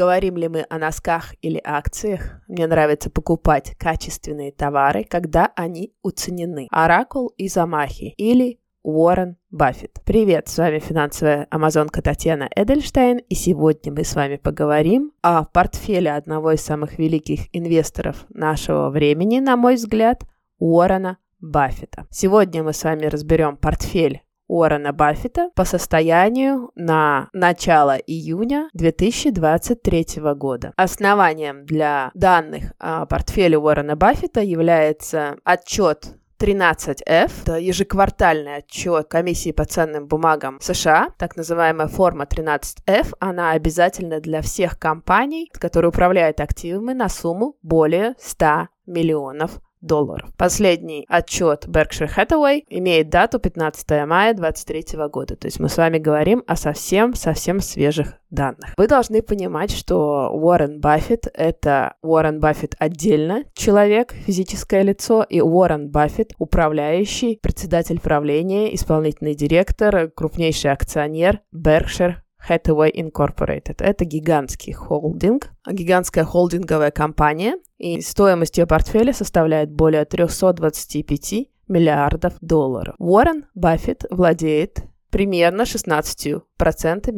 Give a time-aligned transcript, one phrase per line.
[0.00, 2.40] Говорим ли мы о носках или акциях?
[2.48, 6.68] Мне нравится покупать качественные товары, когда они уценены.
[6.70, 10.00] Оракул и Замахи или Уоррен Баффет.
[10.06, 16.12] Привет, с вами финансовая амазонка Татьяна Эдельштейн, и сегодня мы с вами поговорим о портфеле
[16.12, 20.24] одного из самых великих инвесторов нашего времени, на мой взгляд,
[20.58, 22.06] Уоррена Баффета.
[22.08, 30.72] Сегодня мы с вами разберем портфель Уоррена Баффета по состоянию на начало июня 2023 года.
[30.76, 39.66] Основанием для данных о портфеле Уоррена Баффета является отчет 13F, это ежеквартальный отчет комиссии по
[39.66, 46.94] ценным бумагам США, так называемая форма 13F, она обязательна для всех компаний, которые управляют активами
[46.94, 50.30] на сумму более 100 миллионов долларов.
[50.36, 55.36] Последний отчет Berkshire Hathaway имеет дату 15 мая 2023 года.
[55.36, 58.74] То есть мы с вами говорим о совсем-совсем свежих данных.
[58.76, 65.90] Вы должны понимать, что Уоррен Баффет— это Уоррен Баффет отдельно человек, физическое лицо, и Уоррен
[65.90, 72.16] Баффет— управляющий, председатель правления, исполнительный директор, крупнейший акционер Berkshire
[72.48, 73.76] Hathaway Incorporated.
[73.78, 82.94] Это гигантский холдинг, гигантская холдинговая компания, и стоимость ее портфеля составляет более 325 миллиардов долларов.
[82.98, 86.42] Уоррен Баффет владеет примерно 16%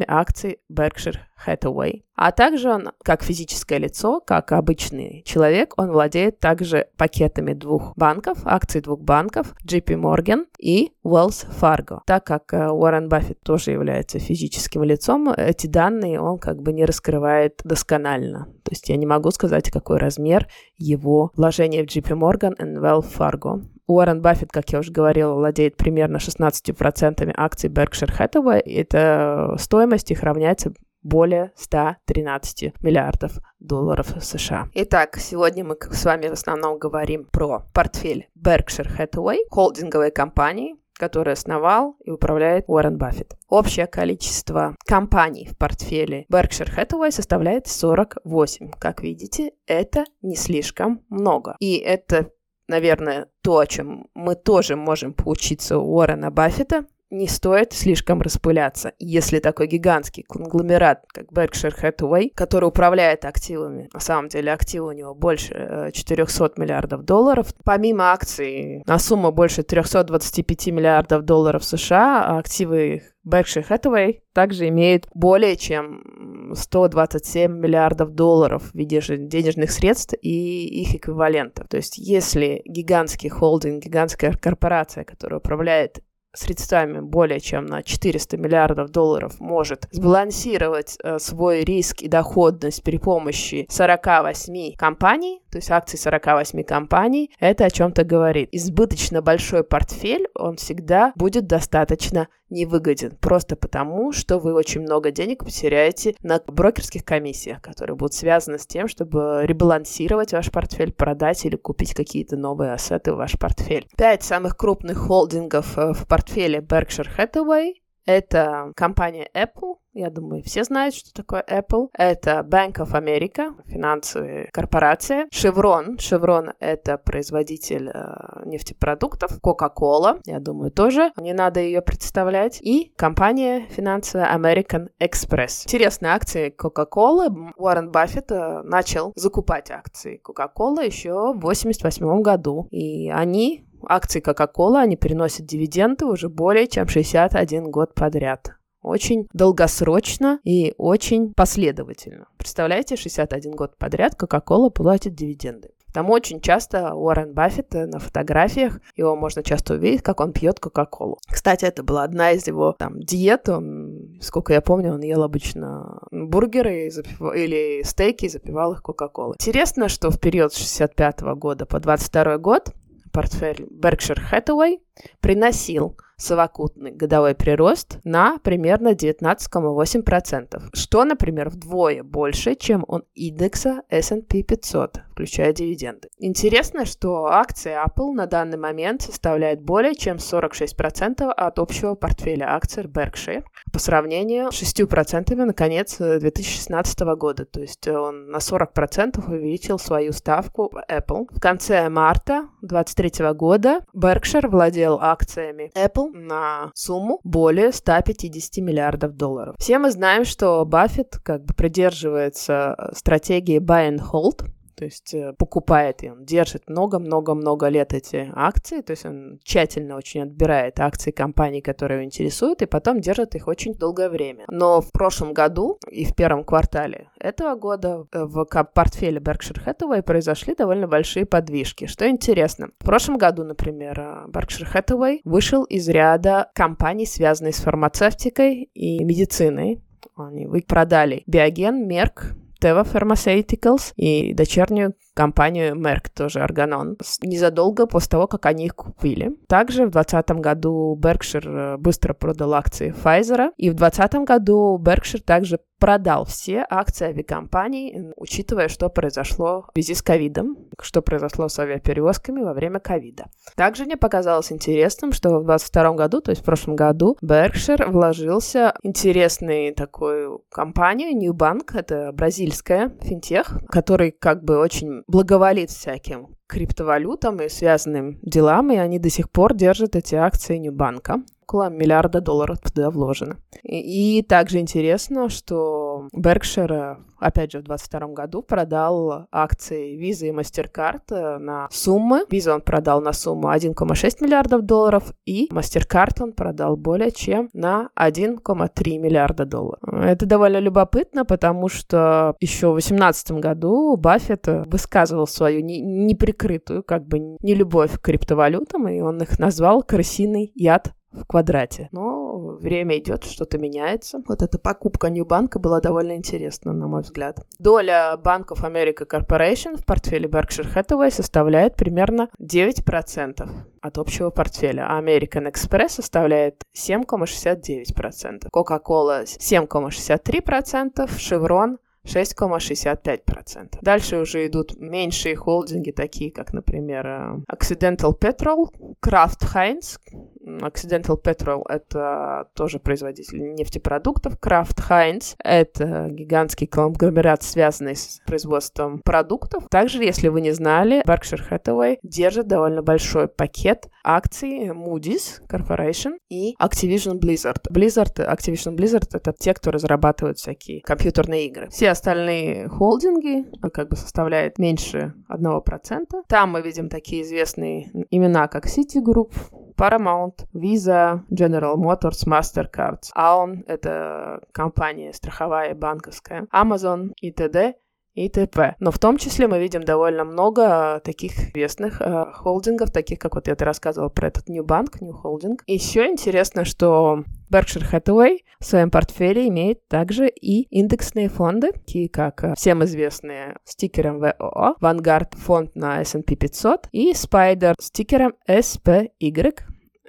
[0.07, 2.03] акций Berkshire Hathaway.
[2.15, 8.37] А также он, как физическое лицо, как обычный человек, он владеет также пакетами двух банков,
[8.45, 11.99] акций двух банков, JP Morgan и Wells Fargo.
[12.05, 16.85] Так как э, Уоррен Баффет тоже является физическим лицом, эти данные он как бы не
[16.85, 18.45] раскрывает досконально.
[18.63, 20.47] То есть я не могу сказать, какой размер
[20.77, 23.63] его вложения в JP Morgan и Wells Fargo.
[23.85, 28.59] Уоррен Баффет, как я уже говорила, владеет примерно 16% акций Berkshire Hathaway.
[28.59, 34.69] Это стоимость их равняется более 113 миллиардов долларов США.
[34.73, 41.33] Итак, сегодня мы с вами в основном говорим про портфель Berkshire Hathaway, холдинговой компании, которую
[41.33, 43.35] основал и управляет Уоррен Баффет.
[43.49, 48.71] Общее количество компаний в портфеле Berkshire Hathaway составляет 48.
[48.79, 51.55] Как видите, это не слишком много.
[51.59, 52.29] И это
[52.67, 58.93] наверное, то, о чем мы тоже можем поучиться у Уоррена Баффета, не стоит слишком распыляться.
[58.99, 64.91] Если такой гигантский конгломерат, как Berkshire Hathaway, который управляет активами, на самом деле активы у
[64.91, 72.37] него больше 400 э, миллиардов долларов, помимо акций на сумму больше 325 миллиардов долларов США,
[72.37, 80.81] активы Berkshire Hathaway также имеют более чем 127 миллиардов долларов в виде денежных средств и
[80.81, 81.67] их эквивалентов.
[81.67, 86.01] То есть если гигантский холдинг, гигантская корпорация, которая управляет
[86.33, 92.97] средствами более чем на 400 миллиардов долларов может сбалансировать э, свой риск и доходность при
[92.97, 98.49] помощи 48 компаний, то есть акций 48 компаний, это о чем-то говорит.
[98.51, 105.45] Избыточно большой портфель, он всегда будет достаточно невыгоден, просто потому, что вы очень много денег
[105.45, 111.55] потеряете на брокерских комиссиях, которые будут связаны с тем, чтобы ребалансировать ваш портфель, продать или
[111.55, 113.87] купить какие-то новые ассеты в ваш портфель.
[113.95, 117.73] Пять самых крупных холдингов э, в портфеле Berkshire Hathaway
[118.05, 121.89] это компания Apple, я думаю, все знают, что такое Apple.
[121.93, 125.27] Это Bank of America, финансовая корпорация.
[125.31, 125.97] Chevron.
[125.97, 129.39] Chevron— это производитель э, нефтепродуктов.
[129.39, 131.11] Coca-Cola, я думаю, тоже.
[131.17, 132.59] Не надо ее представлять.
[132.61, 135.65] И компания финансовая American Express.
[135.65, 137.51] Интересные акции Coca-Cola.
[137.57, 142.67] Уоррен Баффет э, начал закупать акции Coca-Cola еще в 1988 году.
[142.71, 150.39] И они акции Coca-Cola, они переносят дивиденды уже более чем 61 год подряд очень долгосрочно
[150.43, 152.27] и очень последовательно.
[152.37, 155.69] Представляете, 61 год подряд Coca-Cola платит дивиденды.
[155.93, 161.19] Там очень часто Уоррен Баффет на фотографиях, его можно часто увидеть, как он пьет Кока-Колу.
[161.27, 165.99] Кстати, это была одна из его там диет, он, сколько я помню, он ел обычно
[166.09, 167.21] бургеры запив...
[167.35, 169.35] или стейки и запивал их Кока-Колой.
[169.35, 172.73] Интересно, что в период с 65 года по 22 год
[173.11, 174.79] портфель Berkshire Hathaway
[175.21, 184.43] приносил совокупный годовой прирост на примерно 19,8%, что, например, вдвое больше, чем у индекса S&P
[184.43, 186.09] 500, включая дивиденды.
[186.17, 192.83] Интересно, что акции Apple на данный момент составляют более чем 46% от общего портфеля акций
[192.83, 199.79] Berkshire по сравнению с 6% на конец 2016 года, то есть он на 40% увеличил
[199.79, 201.27] свою ставку Apple.
[201.31, 209.15] В конце марта 2023 года Berkshire владел владел акциями Apple на сумму более 150 миллиардов
[209.15, 209.55] долларов.
[209.59, 214.45] Все мы знаем, что Баффет как бы придерживается стратегии buy and hold,
[214.75, 219.95] то есть э, покупает и он держит много-много-много лет эти акции, то есть он тщательно
[219.95, 224.45] очень отбирает акции компаний, которые его интересуют, и потом держит их очень долгое время.
[224.49, 230.01] Но в прошлом году и в первом квартале этого года э, в портфеле Berkshire Hathaway
[230.01, 231.85] произошли довольно большие подвижки.
[231.85, 237.61] Что интересно, в прошлом году, например, э, Berkshire Hathaway вышел из ряда компаний, связанных с
[237.61, 239.81] фармацевтикой и медициной.
[240.15, 248.27] Они продали Биоген, Мерк, Teva Pharmaceuticals и дочернюю компанию Merck, тоже Argonon, незадолго после того,
[248.27, 249.35] как они их купили.
[249.47, 255.21] Также в 2020 году Berkshire э, быстро продал акции Pfizer, и в 2020 году Berkshire
[255.21, 261.59] также продал все акции авиакомпаний, учитывая, что произошло в связи с ковидом, что произошло с
[261.59, 263.25] авиаперевозками во время ковида.
[263.57, 268.73] Также мне показалось интересным, что в 2022 году, то есть в прошлом году, Berkshire вложился
[268.81, 276.37] в интересную такую компанию, New Bank, это бразильская финтех, который как бы очень благоволит всяким
[276.47, 282.19] криптовалютам и связанным делам, и они до сих пор держат эти акции Ньюбанка около миллиарда
[282.19, 283.37] долларов туда вложено.
[283.63, 290.31] И, и также интересно, что Berkshire, опять же, в 2022 году продал акции Visa и
[290.31, 292.25] MasterCard э, на суммы.
[292.31, 297.89] Visa он продал на сумму 1,6 миллиардов долларов, и MasterCard он продал более чем на
[297.99, 299.83] 1,3 миллиарда долларов.
[299.83, 307.19] Это довольно любопытно, потому что еще в 2018 году Баффет высказывал свою неприкрытую, как бы,
[307.41, 311.89] нелюбовь к криптовалютам, и он их назвал крысиный яд в квадрате.
[311.91, 314.21] Но время идет, что-то меняется.
[314.27, 317.45] Вот эта покупка Нью-банка была довольно интересна, на мой взгляд.
[317.59, 323.49] Доля of America Corporation в портфеле Berkshire Hathaway составляет примерно 9%
[323.81, 333.79] от общего портфеля, а American Express составляет 7,69%, Coca-Cola 7,63%, Chevron 6,65%.
[333.81, 338.69] Дальше уже идут меньшие холдинги, такие как, например, э, Accidental Petrol,
[339.01, 339.97] Kraft Heinz,
[340.43, 344.37] Accidental Petrol— это тоже производитель нефтепродуктов.
[344.41, 349.67] Kraft Heinz— это гигантский конгломерат, связанный с производством продуктов.
[349.69, 356.55] Также, если вы не знали, Berkshire Hathaway держит довольно большой пакет акций Moody's Corporation и
[356.61, 357.61] Activision Blizzard.
[357.71, 361.69] Blizzard, Activision Blizzard— это те, кто разрабатывают всякие компьютерные игры.
[361.69, 366.23] Все остальные холдинги как бы составляют меньше 1%.
[366.27, 369.31] Там мы видим такие известные имена, как Citigroup,
[369.75, 372.99] Paramount, Visa, General Motors, Mastercard.
[373.15, 377.75] Aon— это компания страховая банковская, Amazon и т.д
[378.13, 378.75] и т.п.
[378.79, 383.47] Но в том числе мы видим довольно много таких известных э, холдингов, таких как вот
[383.47, 385.59] я ты рассказывала про этот New Bank, New Holding.
[385.67, 392.43] Еще интересно, что Berkshire Hathaway в своем портфеле имеет также и индексные фонды, такие как
[392.43, 399.59] э, всем известные стикером ВОО, Vanguard фонд на S&P 500 и Spider стикером SPY.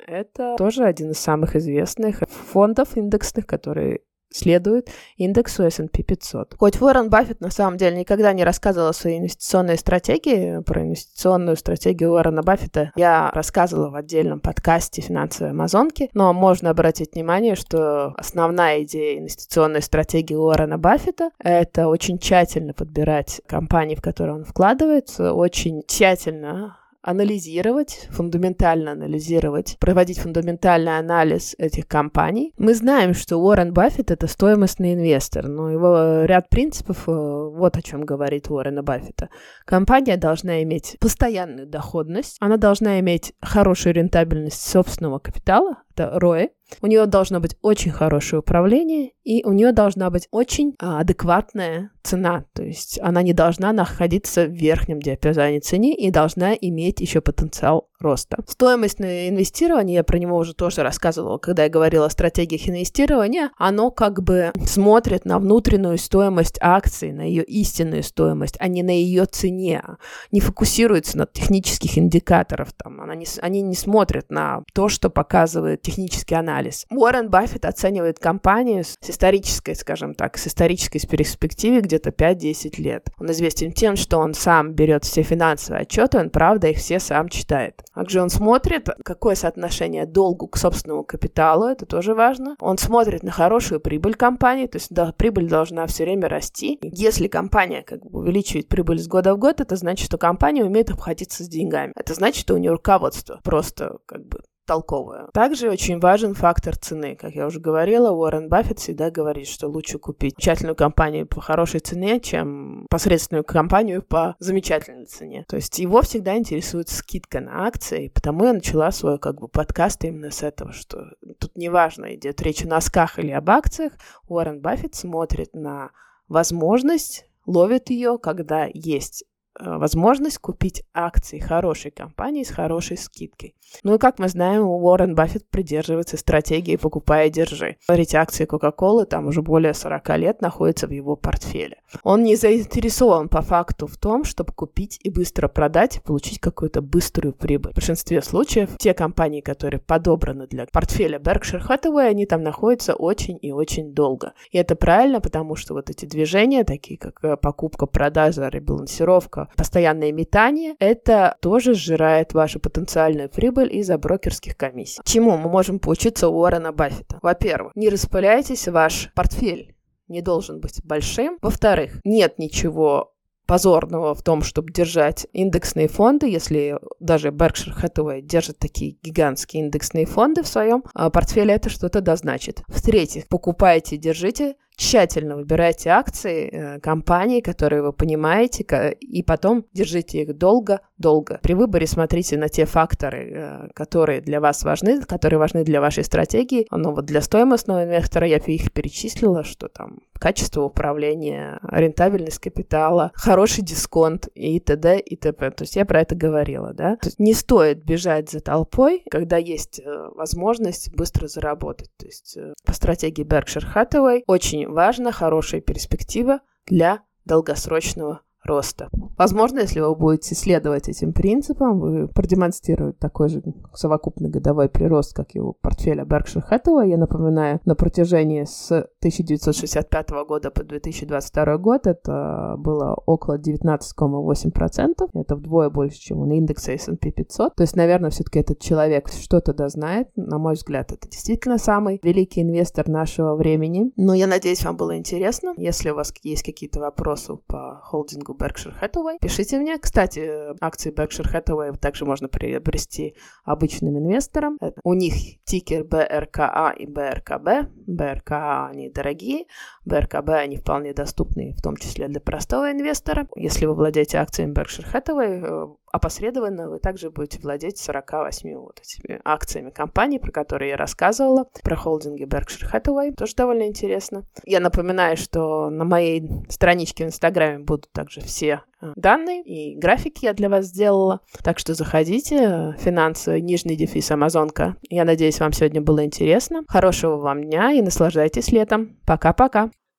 [0.06, 4.02] Это тоже один из самых известных фондов индексных, который
[4.34, 6.56] следует индексу S&P 500.
[6.58, 11.56] Хоть Уоррен Баффет на самом деле никогда не рассказывал о своей инвестиционной стратегии, про инвестиционную
[11.56, 18.14] стратегию Уоррена Баффета я рассказывала в отдельном подкасте «Финансовые амазонки», но можно обратить внимание, что
[18.16, 25.32] основная идея инвестиционной стратегии Уоррена Баффета— это очень тщательно подбирать компании, в которые он вкладывается,
[25.32, 32.54] очень тщательно анализировать, фундаментально анализировать, проводить фундаментальный анализ этих компаний.
[32.56, 37.82] Мы знаем, что Уоррен Баффет— это стоимостный инвестор, но его ряд принципов, э, вот о
[37.82, 39.28] чем говорит Уоррена Баффета.
[39.66, 46.48] Компания должна иметь постоянную доходность, она должна иметь хорошую рентабельность собственного капитала, это ROE,
[46.82, 51.90] у нее должно быть очень хорошее управление, и у нее должна быть очень а, адекватная
[52.02, 52.44] цена.
[52.52, 57.88] То есть она не должна находиться в верхнем диапазоне цены и должна иметь еще потенциал
[58.04, 58.38] роста.
[58.46, 63.50] Стоимость на инвестирование, я про него уже тоже рассказывала, когда я говорила о стратегиях инвестирования,
[63.58, 68.90] оно как бы смотрит на внутреннюю стоимость акции, на ее истинную стоимость, а не на
[68.90, 69.82] ее цене.
[70.30, 72.72] Не фокусируется на технических индикаторах.
[72.72, 73.00] Там.
[73.00, 76.86] Она не, они не смотрят на то, что показывает технический анализ.
[76.90, 83.08] Уоррен Баффет оценивает компанию с исторической, скажем так, с исторической перспективы где-то 5-10 лет.
[83.18, 87.28] Он известен тем, что он сам берет все финансовые отчеты, он, правда, их все сам
[87.28, 87.82] читает.
[87.94, 92.56] Также он смотрит, какое соотношение долгу к собственному капиталу, это тоже важно.
[92.60, 96.78] Он смотрит на хорошую прибыль компании, то есть да, прибыль должна все время расти.
[96.82, 100.90] Если компания как бы увеличивает прибыль с года в год, это значит, что компания умеет
[100.90, 101.92] обходиться с деньгами.
[101.96, 105.28] Это значит, что у нее руководство просто как бы толковую.
[105.32, 107.16] Также очень важен фактор цены.
[107.16, 111.80] Как я уже говорила, Уоррен Баффет всегда говорит, что лучше купить замечательную компанию по хорошей
[111.80, 115.44] цене, чем посредственную компанию по замечательной цене.
[115.48, 120.04] То есть его всегда интересует скидка на акции, потому я начала свой как бы подкаст
[120.04, 123.92] именно с этого, что тут неважно, идет речь о носках или об акциях,
[124.28, 125.90] Уоррен Баффет смотрит на
[126.28, 129.24] возможность ловит ее, когда есть
[129.58, 133.54] возможность купить акции хорошей компании с хорошей скидкой.
[133.82, 137.76] Ну и как мы знаем, Уоррен Баффет придерживается стратегии «покупай и держи».
[137.88, 141.78] Эти акции Coca-Cola там уже более 40 лет находятся в его портфеле.
[142.02, 146.82] Он не заинтересован по факту в том, чтобы купить и быстро продать и получить какую-то
[146.82, 147.72] быструю прибыль.
[147.72, 153.38] В большинстве случаев те компании, которые подобраны для портфеля Berkshire Hathaway, они там находятся очень
[153.40, 154.34] и очень долго.
[154.50, 160.12] И это правильно, потому что вот эти движения, такие как э, покупка, продажа, ребалансировка, постоянное
[160.12, 165.00] метание, это тоже сжирает вашу потенциальную прибыль из-за брокерских комиссий.
[165.04, 167.18] Чему мы можем поучиться у Уоррена Баффета?
[167.22, 169.74] Во-первых, не распыляйтесь, ваш портфель
[170.08, 171.38] не должен быть большим.
[171.40, 173.14] Во-вторых, нет ничего
[173.46, 180.06] позорного в том, чтобы держать индексные фонды, если даже Berkshire Hathaway держит такие гигантские индексные
[180.06, 182.62] фонды в своем а, портфеле, это что-то да значит.
[182.68, 188.64] В-третьих, покупайте, держите тщательно выбирайте акции э, компаний, которые вы понимаете,
[189.00, 191.38] и потом держите их долго-долго.
[191.42, 196.04] При выборе смотрите на те факторы, э, которые для вас важны, которые важны для вашей
[196.04, 196.66] стратегии.
[196.70, 203.62] Но вот для стоимостного инвестора я их перечислила, что там качество управления, рентабельность капитала, хороший
[203.62, 204.98] дисконт и т.д.
[205.00, 205.50] и т.п.
[205.50, 206.96] То есть я про это говорила, да.
[206.96, 211.90] То есть не стоит бежать за толпой, когда есть э, возможность быстро заработать.
[211.96, 218.88] То есть по стратегии Berkshire Hathaway очень важна хорошая перспектива для долгосрочного роста.
[219.16, 225.34] Возможно, если вы будете следовать этим принципам, вы продемонстрируете такой же совокупный годовой прирост, как
[225.34, 226.88] и у портфеля Berkshire Hathaway.
[226.88, 235.08] Я напоминаю, на протяжении с 1965 года по 2022 год это было около 19,8%.
[235.14, 237.54] Это вдвое больше, чем у индекса S&P 500.
[237.54, 240.08] То есть, наверное, все-таки этот человек что-то да знает.
[240.16, 243.92] На мой взгляд, это действительно самый великий инвестор нашего времени.
[243.96, 245.54] Но я надеюсь, вам было интересно.
[245.56, 249.18] Если у вас есть какие-то вопросы по холдингу Berkshire Hathaway.
[249.20, 249.78] Пишите мне.
[249.78, 253.14] Кстати, акции Berkshire Hathaway также можно приобрести
[253.44, 254.58] обычным инвесторам.
[254.82, 255.14] У них
[255.44, 257.70] тикер БРКА и БРКБ.
[257.86, 259.46] БРКА они дорогие,
[259.84, 263.28] БРКБ они вполне доступны, в том числе для простого инвестора.
[263.36, 269.20] Если вы владеете акциями Berkshire Hathaway, э, опосредованно вы также будете владеть 48 вот этими
[269.24, 274.24] акциями компании, про которые я рассказывала, про холдинги Berkshire Hathaway, тоже довольно интересно.
[274.44, 280.24] Я напоминаю, что на моей страничке в Инстаграме будут также все э, данные и графики
[280.24, 281.20] я для вас сделала.
[281.44, 284.76] Так что заходите, финансовый нижний дефис Амазонка.
[284.90, 286.64] Я надеюсь, вам сегодня было интересно.
[286.66, 288.96] Хорошего вам дня и наслаждайтесь летом.
[289.06, 289.70] Пока-пока.